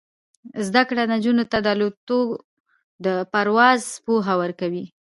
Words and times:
زده 0.67 0.81
کړه 0.89 1.03
نجونو 1.13 1.43
ته 1.51 1.57
د 1.61 1.67
الوتکو 1.73 2.19
د 3.05 3.07
پرواز 3.31 3.81
پوهه 4.05 4.33
ورکوي. 4.41 4.85